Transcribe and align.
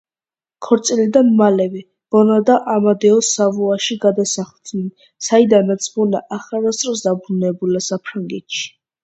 ქორწილიდან 0.67 1.27
მალევე, 1.41 1.81
ბონა 2.15 2.37
და 2.47 2.55
ამადეო 2.75 3.19
სავოიაში 3.27 3.99
გადასახლდნენ, 4.07 4.89
საიდანაც 5.29 5.91
ბონა 5.99 6.23
აღარასდროს 6.41 7.07
დაბრუნებულა 7.11 7.85
საფრანგეთში. 7.91 8.67